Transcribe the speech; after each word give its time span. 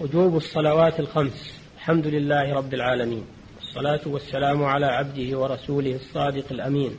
وجوب 0.00 0.36
الصلوات 0.36 1.00
الخمس. 1.00 1.60
الحمد 1.76 2.06
لله 2.06 2.54
رب 2.54 2.74
العالمين. 2.74 3.24
والصلاة 3.56 4.00
والسلام 4.06 4.64
على 4.64 4.86
عبده 4.86 5.38
ورسوله 5.38 5.94
الصادق 5.94 6.44
الأمين. 6.50 6.96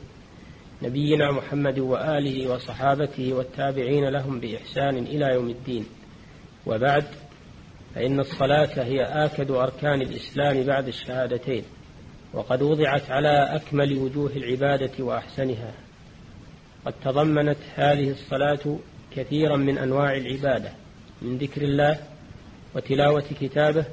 نبينا 0.82 1.32
محمد 1.32 1.78
وآله 1.78 2.50
وصحابته 2.50 3.32
والتابعين 3.32 4.08
لهم 4.08 4.40
بإحسان 4.40 4.96
إلى 4.96 5.34
يوم 5.34 5.48
الدين. 5.50 5.86
وبعد 6.66 7.04
فإن 7.94 8.20
الصلاة 8.20 8.82
هي 8.84 9.02
آكد 9.02 9.50
أركان 9.50 10.02
الإسلام 10.02 10.62
بعد 10.62 10.88
الشهادتين. 10.88 11.62
وقد 12.32 12.62
وضعت 12.62 13.10
على 13.10 13.48
أكمل 13.50 13.98
وجوه 13.98 14.32
العبادة 14.36 15.04
وأحسنها. 15.04 15.72
قد 16.86 16.94
تضمنت 17.04 17.58
هذه 17.74 18.10
الصلاة 18.10 18.78
كثيرا 19.16 19.56
من 19.56 19.78
أنواع 19.78 20.16
العبادة. 20.16 20.72
من 21.22 21.38
ذكر 21.38 21.62
الله 21.62 21.98
وتلاوة 22.78 23.24
كتابه 23.40 23.84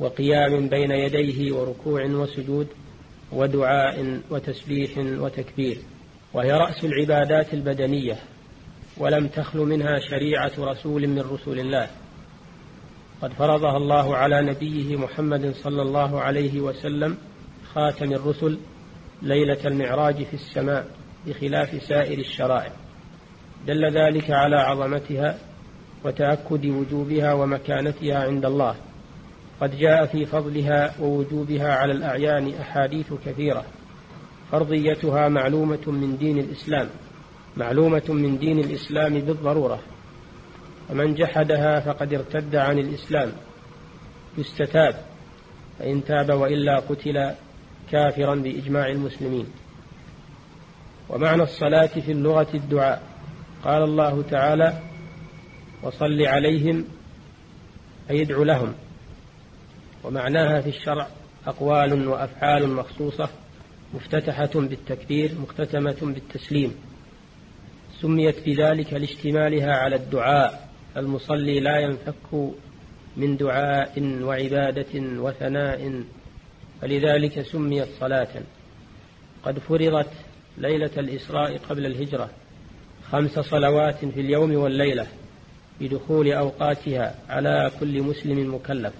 وقيام 0.00 0.68
بين 0.68 0.90
يديه 0.90 1.52
وركوع 1.52 2.04
وسجود 2.04 2.66
ودعاء 3.32 4.20
وتسبيح 4.30 4.98
وتكبير. 4.98 5.78
وهي 6.34 6.52
رأس 6.52 6.84
العبادات 6.84 7.54
البدنية 7.54 8.18
ولم 8.96 9.26
تخل 9.26 9.58
منها 9.58 9.98
شريعة 9.98 10.52
رسول 10.58 11.08
من 11.08 11.20
رسول 11.20 11.60
الله. 11.60 11.88
قد 13.22 13.32
فرضها 13.32 13.76
الله 13.76 14.16
على 14.16 14.42
نبيه 14.42 14.96
محمد 14.96 15.54
صلى 15.54 15.82
الله 15.82 16.20
عليه 16.20 16.60
وسلم 16.60 17.16
خاتم 17.74 18.12
الرسل 18.12 18.58
ليلة 19.22 19.66
المعراج 19.66 20.24
في 20.24 20.34
السماء 20.34 20.86
بخلاف 21.26 21.82
سائر 21.82 22.18
الشرائع. 22.18 22.72
دل 23.66 23.98
ذلك 23.98 24.30
على 24.30 24.56
عظمتها 24.56 25.38
وتأكد 26.06 26.66
وجوبها 26.66 27.32
ومكانتها 27.32 28.18
عند 28.18 28.44
الله. 28.44 28.74
قد 29.60 29.78
جاء 29.78 30.06
في 30.06 30.26
فضلها 30.26 30.94
ووجوبها 31.00 31.74
على 31.74 31.92
الأعيان 31.92 32.54
أحاديث 32.60 33.12
كثيرة. 33.26 33.64
فرضيتها 34.52 35.28
معلومة 35.28 35.82
من 35.86 36.16
دين 36.18 36.38
الإسلام. 36.38 36.88
معلومة 37.56 38.02
من 38.08 38.38
دين 38.38 38.58
الإسلام 38.58 39.20
بالضرورة. 39.20 39.78
ومن 40.90 41.14
جحدها 41.14 41.80
فقد 41.80 42.14
ارتد 42.14 42.56
عن 42.56 42.78
الإسلام. 42.78 43.32
يستتاب. 44.38 44.94
فإن 45.78 46.04
تاب 46.04 46.30
وإلا 46.30 46.78
قتل 46.78 47.30
كافرا 47.92 48.34
بإجماع 48.34 48.88
المسلمين. 48.88 49.46
ومعنى 51.08 51.42
الصلاة 51.42 51.86
في 51.86 52.12
اللغة 52.12 52.48
الدعاء. 52.54 53.02
قال 53.64 53.82
الله 53.82 54.22
تعالى 54.22 54.95
وصل 55.86 56.22
عليهم 56.22 56.84
أي 58.10 58.22
ادع 58.22 58.36
لهم. 58.38 58.74
ومعناها 60.04 60.60
في 60.60 60.68
الشرع 60.68 61.08
أقوال 61.46 62.08
وأفعال 62.08 62.68
مخصوصة 62.68 63.28
مفتتحة 63.94 64.50
بالتكبير 64.54 65.34
مختتمة 65.34 65.96
بالتسليم. 66.02 66.74
سميت 68.00 68.48
بذلك 68.48 68.92
لاشتمالها 68.92 69.72
على 69.72 69.96
الدعاء. 69.96 70.68
المصلي 70.96 71.60
لا 71.60 71.78
ينفك 71.78 72.54
من 73.16 73.36
دعاء 73.36 74.20
وعبادة 74.22 75.20
وثناء. 75.22 76.02
فلذلك 76.82 77.42
سميت 77.42 77.88
صلاة. 78.00 78.42
قد 79.42 79.58
فرضت 79.58 80.12
ليلة 80.58 80.90
الإسراء 80.98 81.56
قبل 81.56 81.86
الهجرة. 81.86 82.30
خمس 83.10 83.38
صلوات 83.38 84.04
في 84.04 84.20
اليوم 84.20 84.54
والليلة. 84.54 85.06
بدخول 85.80 86.32
أوقاتها 86.32 87.14
على 87.28 87.70
كل 87.80 88.02
مسلم 88.02 88.54
مكلف. 88.54 88.92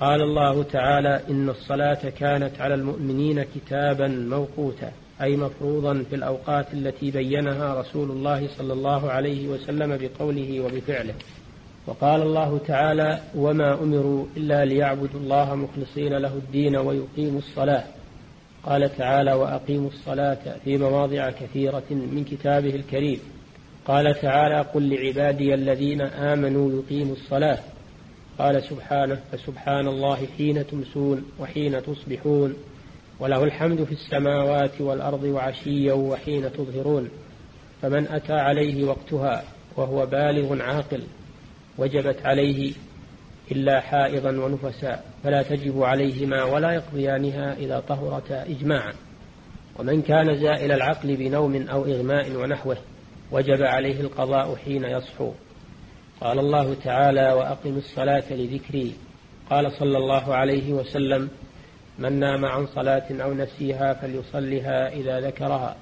قال 0.00 0.22
الله 0.22 0.62
تعالى 0.62 1.20
إن 1.30 1.48
الصلاة 1.48 2.08
كانت 2.08 2.60
على 2.60 2.74
المؤمنين 2.74 3.42
كتابا 3.42 4.08
موقوتا 4.08 4.92
أي 5.22 5.36
مفروضا 5.36 6.02
في 6.10 6.16
الأوقات 6.16 6.74
التي 6.74 7.10
بينها 7.10 7.80
رسول 7.80 8.10
الله 8.10 8.48
صلى 8.48 8.72
الله 8.72 9.10
عليه 9.10 9.48
وسلم 9.48 9.96
بقوله 9.96 10.60
وبفعله. 10.60 11.14
وقال 11.86 12.22
الله 12.22 12.58
تعالى 12.66 13.20
وما 13.34 13.74
أمروا 13.74 14.26
إلا 14.36 14.64
ليعبدوا 14.64 15.20
الله 15.20 15.54
مخلصين 15.54 16.12
له 16.12 16.34
الدين 16.34 16.76
ويقيموا 16.76 17.38
الصلاة. 17.38 17.84
قال 18.64 18.96
تعالى 18.96 19.32
وأقيموا 19.32 19.88
الصلاة 19.88 20.56
في 20.64 20.78
مواضع 20.78 21.30
كثيرة 21.30 21.84
من 21.90 22.24
كتابه 22.24 22.74
الكريم. 22.74 23.20
قال 23.86 24.20
تعالى 24.20 24.60
قل 24.60 24.94
لعبادي 24.94 25.54
الذين 25.54 26.00
آمنوا 26.00 26.82
يقيموا 26.82 27.14
الصلاة. 27.14 27.58
قال 28.38 28.62
سبحانه 28.62 29.20
فسبحان 29.32 29.88
الله 29.88 30.26
حين 30.38 30.66
تمسون 30.66 31.24
وحين 31.40 31.82
تصبحون 31.82 32.54
وله 33.20 33.44
الحمد 33.44 33.84
في 33.84 33.92
السماوات 33.92 34.80
والأرض 34.80 35.24
وعشيا 35.24 35.92
وحين 35.92 36.52
تظهرون. 36.52 37.10
فمن 37.82 38.08
أتى 38.08 38.32
عليه 38.32 38.84
وقتها 38.84 39.44
وهو 39.76 40.06
بالغ 40.06 40.62
عاقل 40.62 41.02
وجبت 41.78 42.26
عليه 42.26 42.72
إلا 43.52 43.80
حائضا 43.80 44.30
ونفسا 44.30 45.00
فلا 45.24 45.42
تجب 45.42 45.82
عليهما 45.82 46.44
ولا 46.44 46.72
يقضيانها 46.72 47.54
إذا 47.54 47.80
طهرتا 47.88 48.42
إجماعا. 48.42 48.92
ومن 49.78 50.02
كان 50.02 50.36
زائل 50.36 50.72
العقل 50.72 51.16
بنوم 51.16 51.68
أو 51.68 51.84
إغماء 51.84 52.36
ونحوه 52.36 52.76
وجب 53.32 53.62
عليه 53.62 54.00
القضاء 54.00 54.56
حين 54.56 54.84
يصحو. 54.84 55.32
قال 56.20 56.38
الله 56.38 56.74
تعالى 56.84 57.32
وأقم 57.32 57.76
الصلاة 57.76 58.24
لذكري. 58.30 58.92
قال 59.50 59.72
صلى 59.72 59.98
الله 59.98 60.34
عليه 60.34 60.72
وسلم 60.72 61.28
من 61.98 62.12
نام 62.12 62.44
عن 62.44 62.66
صلاة 62.66 63.06
أو 63.10 63.34
نسيها 63.34 63.94
فليصلها 63.94 64.92
إذا 64.92 65.20
ذكرها. 65.20 65.76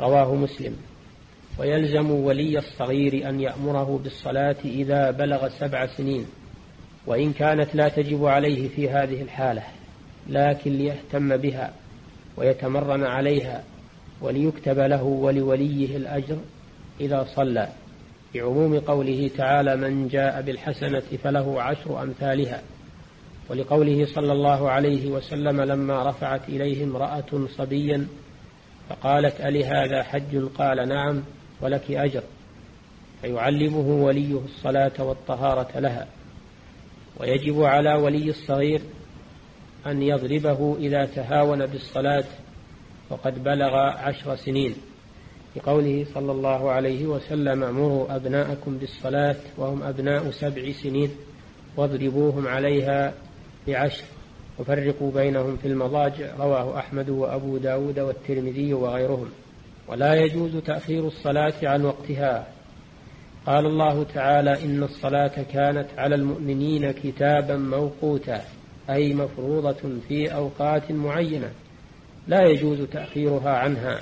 رواه 0.00 0.34
مسلم. 0.34 0.76
ويلزم 1.58 2.10
ولي 2.10 2.58
الصغير 2.58 3.28
أن 3.28 3.40
يأمره 3.40 4.00
بالصلاة 4.02 4.56
إذا 4.64 5.10
بلغ 5.10 5.48
سبع 5.48 5.86
سنين. 5.86 6.26
وإن 7.06 7.32
كانت 7.32 7.74
لا 7.74 7.88
تجب 7.88 8.24
عليه 8.24 8.68
في 8.68 8.90
هذه 8.90 9.22
الحالة 9.22 9.62
لكن 10.28 10.72
ليهتم 10.72 11.36
بها 11.36 11.72
ويتمرن 12.36 13.04
عليها 13.04 13.64
وليكتب 14.20 14.78
له 14.78 15.02
ولوليه 15.02 15.96
الأجر 15.96 16.38
إذا 17.00 17.26
صلى. 17.36 17.68
بعموم 18.34 18.78
قوله 18.78 19.30
تعالى 19.36 19.76
من 19.76 20.08
جاء 20.08 20.42
بالحسنة 20.42 21.02
فله 21.24 21.62
عشر 21.62 22.02
أمثالها. 22.02 22.62
ولقوله 23.50 24.06
صلى 24.06 24.32
الله 24.32 24.70
عليه 24.70 25.10
وسلم 25.10 25.60
لما 25.60 26.10
رفعت 26.10 26.48
إليه 26.48 26.84
امرأة 26.84 27.46
صبيا 27.56 28.06
فقالت 28.88 29.40
ألي 29.40 29.64
هذا 29.64 30.02
حج؟ 30.02 30.44
قال 30.58 30.88
نعم 30.88 31.22
ولك 31.60 31.90
أجر. 31.90 32.22
فيعلمه 33.20 34.04
وليه 34.04 34.40
الصلاة 34.44 34.92
والطهارة 34.98 35.78
لها. 35.78 36.06
ويجب 37.20 37.62
على 37.62 37.94
ولي 37.94 38.30
الصغير 38.30 38.80
أن 39.86 40.02
يضربه 40.02 40.76
إذا 40.78 41.04
تهاون 41.04 41.66
بالصلاة 41.66 42.24
وقد 43.10 43.44
بلغ 43.44 43.74
عشر 43.76 44.36
سنين. 44.36 44.74
لقوله 45.56 46.06
صلى 46.14 46.32
الله 46.32 46.70
عليه 46.70 47.06
وسلم 47.06 47.60
مروا 47.60 48.16
أبناءكم 48.16 48.78
بالصلاة 48.78 49.36
وهم 49.58 49.82
أبناء 49.82 50.30
سبع 50.30 50.72
سنين 50.72 51.10
واضربوهم 51.76 52.46
عليها 52.46 53.14
بعشر 53.68 54.04
وفرقوا 54.58 55.10
بينهم 55.10 55.56
في 55.56 55.68
المضاجع 55.68 56.36
رواه 56.38 56.78
أحمد 56.78 57.10
وأبو 57.10 57.58
داود 57.58 58.00
والترمذي 58.00 58.74
وغيرهم 58.74 59.28
ولا 59.88 60.14
يجوز 60.14 60.56
تأخير 60.56 61.06
الصلاة 61.06 61.54
عن 61.62 61.84
وقتها. 61.84 62.46
قال 63.46 63.66
الله 63.66 64.04
تعالى 64.04 64.64
إن 64.64 64.82
الصلاة 64.82 65.42
كانت 65.52 65.88
على 65.98 66.14
المؤمنين 66.14 66.90
كتابا 66.90 67.56
موقوتا 67.56 68.40
أي 68.90 69.14
مفروضة 69.14 70.00
في 70.08 70.34
أوقات 70.34 70.92
معينة 70.92 71.50
لا 72.28 72.42
يجوز 72.42 72.80
تأخيرها 72.80 73.50
عنها. 73.50 74.00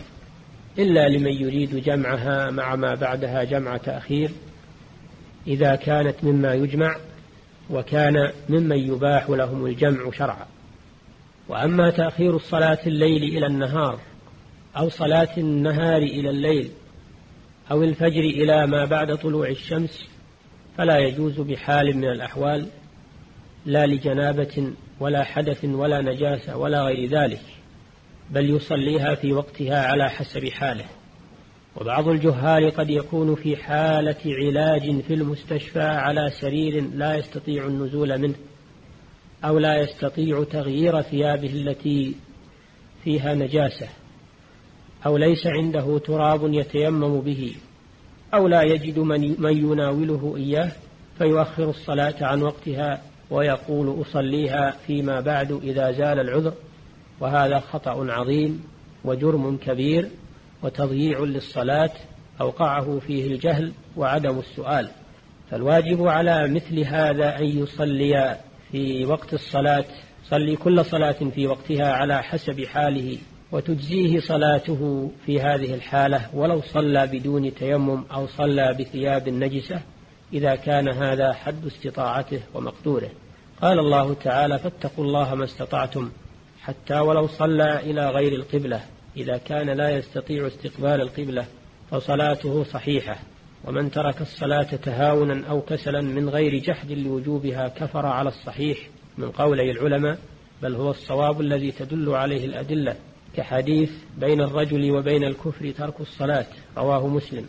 إلا 0.78 1.08
لمن 1.08 1.32
يريد 1.32 1.76
جمعها 1.76 2.50
مع 2.50 2.76
ما 2.76 2.94
بعدها 2.94 3.44
جمع 3.44 3.76
تأخير 3.76 4.30
إذا 5.46 5.74
كانت 5.74 6.24
مما 6.24 6.54
يجمع 6.54 6.96
وكان 7.70 8.32
ممن 8.48 8.78
يباح 8.78 9.30
لهم 9.30 9.66
الجمع 9.66 10.10
شرعا. 10.10 10.46
وأما 11.48 11.90
تأخير 11.90 12.38
صلاة 12.38 12.78
الليل 12.86 13.22
إلى 13.22 13.46
النهار 13.46 14.00
أو 14.76 14.88
صلاة 14.88 15.28
النهار 15.38 16.02
إلى 16.02 16.30
الليل 16.30 16.70
أو 17.70 17.82
الفجر 17.82 18.20
إلى 18.20 18.66
ما 18.66 18.84
بعد 18.84 19.16
طلوع 19.16 19.48
الشمس 19.48 20.08
فلا 20.78 20.98
يجوز 20.98 21.40
بحال 21.40 21.96
من 21.96 22.04
الأحوال 22.04 22.66
لا 23.66 23.86
لجنابة 23.86 24.72
ولا 25.00 25.24
حدث 25.24 25.64
ولا 25.64 26.00
نجاسة 26.00 26.56
ولا 26.56 26.82
غير 26.82 27.08
ذلك. 27.08 27.42
بل 28.30 28.50
يصليها 28.50 29.14
في 29.14 29.32
وقتها 29.32 29.86
على 29.86 30.10
حسب 30.10 30.48
حاله. 30.48 30.84
وبعض 31.76 32.08
الجهال 32.08 32.70
قد 32.70 32.90
يكون 32.90 33.34
في 33.34 33.56
حالة 33.56 34.16
علاج 34.26 35.00
في 35.00 35.14
المستشفى 35.14 35.82
على 35.82 36.30
سرير 36.30 36.84
لا 36.94 37.14
يستطيع 37.14 37.66
النزول 37.66 38.18
منه 38.18 38.34
أو 39.44 39.58
لا 39.58 39.82
يستطيع 39.82 40.44
تغيير 40.44 41.02
ثيابه 41.02 41.52
التي 41.52 42.14
فيها 43.04 43.34
نجاسة 43.34 43.88
أو 45.06 45.16
ليس 45.16 45.46
عنده 45.46 45.98
تراب 45.98 46.54
يتيمم 46.54 47.20
به 47.20 47.54
أو 48.34 48.48
لا 48.48 48.62
يجد 48.62 48.98
من, 48.98 49.40
من 49.40 49.56
يناوله 49.56 50.34
إياه 50.36 50.72
فيؤخر 51.18 51.70
الصلاة 51.70 52.14
عن 52.20 52.42
وقتها 52.42 53.02
ويقول 53.30 54.00
أصليها 54.00 54.76
فيما 54.86 55.20
بعد 55.20 55.52
إذا 55.52 55.92
زال 55.92 56.20
العذر. 56.20 56.52
وهذا 57.20 57.58
خطأ 57.58 58.12
عظيم 58.12 58.64
وجرم 59.04 59.56
كبير 59.56 60.08
وتضييع 60.62 61.20
للصلاة 61.20 61.90
أوقعه 62.40 62.98
فيه 62.98 63.26
الجهل 63.26 63.72
وعدم 63.96 64.38
السؤال. 64.38 64.88
فالواجب 65.50 66.06
على 66.06 66.48
مثل 66.48 66.78
هذا 66.78 67.38
أن 67.38 67.44
يصلي 67.44 68.36
في 68.72 69.06
وقت 69.06 69.34
الصلاة 69.34 69.84
صلي 70.24 70.56
كل 70.56 70.84
صلاة 70.84 71.30
في 71.34 71.46
وقتها 71.46 71.92
على 71.92 72.22
حسب 72.22 72.64
حاله 72.64 73.18
وتجزيه 73.52 74.20
صلاته 74.20 75.10
في 75.26 75.40
هذه 75.40 75.74
الحالة 75.74 76.30
ولو 76.34 76.60
صلى 76.60 77.06
بدون 77.06 77.54
تيمم 77.54 78.04
أو 78.14 78.26
صلى 78.26 78.74
بثياب 78.78 79.28
نجسة 79.28 79.80
إذا 80.32 80.54
كان 80.54 80.92
هذا 80.92 81.32
حد 81.32 81.66
استطاعته 81.66 82.40
ومقدوره. 82.54 83.10
قال 83.62 83.78
الله 83.78 84.14
تعالى 84.14 84.58
فاتقوا 84.58 85.04
الله 85.04 85.34
ما 85.34 85.44
استطعتم 85.44 86.10
حتى 86.62 86.98
ولو 86.98 87.26
صلى 87.26 87.80
إلى 87.80 88.10
غير 88.10 88.32
القبلة 88.32 88.80
إذا 89.16 89.36
كان 89.36 89.70
لا 89.70 89.90
يستطيع 89.90 90.46
استقبال 90.46 91.00
القبلة 91.00 91.46
فصلاته 91.90 92.62
صحيحة. 92.64 93.18
ومن 93.64 93.90
ترك 93.90 94.20
الصلاة 94.20 94.62
تهاونا 94.62 95.46
أو 95.48 95.60
كسلا 95.60 96.00
من 96.00 96.28
غير 96.28 96.58
جحد 96.58 96.92
لوجوبها 96.92 97.68
كفر 97.68 98.06
على 98.06 98.28
الصحيح 98.28 98.78
من 99.18 99.30
قولي 99.30 99.70
العلماء 99.70 100.18
بل 100.62 100.74
هو 100.74 100.90
الصواب 100.90 101.40
الذي 101.40 101.72
تدل 101.72 102.14
عليه 102.14 102.44
الأدلة 102.46 102.96
كحديث 103.36 103.92
بين 104.18 104.40
الرجل 104.40 104.90
وبين 104.90 105.24
الكفر 105.24 105.70
ترك 105.70 106.00
الصلاة 106.00 106.46
رواه 106.76 107.06
مسلم. 107.06 107.44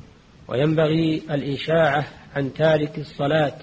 وينبغي 0.48 1.22
الإشاعة 1.31 2.08
عن 2.36 2.54
تارك 2.54 3.00
الصلاة 3.00 3.58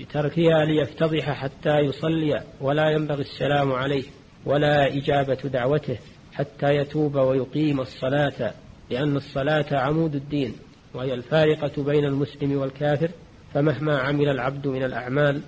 بتركها 0.00 0.64
ليفتضح 0.64 1.30
حتى 1.30 1.78
يصلي 1.78 2.42
ولا 2.60 2.90
ينبغي 2.90 3.20
السلام 3.20 3.72
عليه. 3.72 4.17
ولا 4.44 4.86
إجابة 4.86 5.34
دعوته 5.34 5.98
حتى 6.32 6.74
يتوب 6.76 7.14
ويقيم 7.14 7.80
الصلاة 7.80 8.52
لأن 8.90 9.16
الصلاة 9.16 9.66
عمود 9.72 10.14
الدين 10.14 10.54
وهي 10.94 11.14
الفارقة 11.14 11.82
بين 11.82 12.04
المسلم 12.04 12.58
والكافر 12.58 13.10
فمهما 13.54 13.98
عمل 13.98 14.28
العبد 14.28 14.66
من 14.66 14.82
الأعمال 14.84 15.42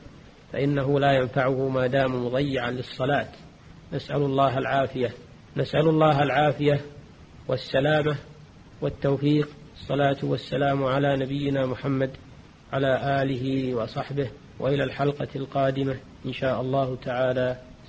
فإنه 0.52 1.00
لا 1.00 1.12
ينفعه 1.12 1.68
ما 1.68 1.86
دام 1.86 2.26
مضيعا 2.26 2.70
للصلاة. 2.70 3.28
نسأل 3.92 4.16
الله 4.16 4.58
العافية. 4.58 5.10
نسأل 5.56 5.88
الله 5.88 6.22
العافية 6.22 6.80
والسلامة 7.48 8.16
والتوفيق. 8.80 9.48
الصلاة 9.74 10.16
والسلام 10.22 10.84
على 10.84 11.16
نبينا 11.16 11.66
محمد 11.66 12.10
على 12.72 13.22
آله 13.22 13.74
وصحبه 13.74 14.30
وإلى 14.58 14.84
الحلقة 14.84 15.28
القادمة 15.36 15.96
إن 16.26 16.32
شاء 16.32 16.60
الله 16.60 16.96
تعالى. 16.96 17.56